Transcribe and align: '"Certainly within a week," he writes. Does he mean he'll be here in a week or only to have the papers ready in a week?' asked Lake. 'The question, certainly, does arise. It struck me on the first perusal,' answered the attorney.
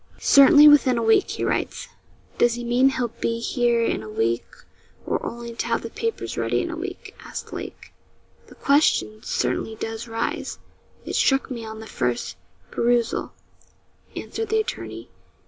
'"Certainly 0.17 0.67
within 0.67 0.97
a 0.97 1.03
week," 1.03 1.29
he 1.29 1.43
writes. 1.43 1.87
Does 2.39 2.55
he 2.55 2.63
mean 2.63 2.89
he'll 2.89 3.09
be 3.21 3.37
here 3.39 3.85
in 3.85 4.01
a 4.01 4.09
week 4.09 4.47
or 5.05 5.23
only 5.23 5.53
to 5.53 5.67
have 5.67 5.83
the 5.83 5.91
papers 5.91 6.39
ready 6.39 6.59
in 6.59 6.71
a 6.71 6.75
week?' 6.75 7.15
asked 7.23 7.53
Lake. 7.53 7.93
'The 8.47 8.55
question, 8.55 9.21
certainly, 9.21 9.75
does 9.75 10.07
arise. 10.07 10.57
It 11.05 11.13
struck 11.15 11.51
me 11.51 11.63
on 11.63 11.81
the 11.81 11.85
first 11.85 12.35
perusal,' 12.71 13.33
answered 14.15 14.49
the 14.49 14.59
attorney. 14.59 15.11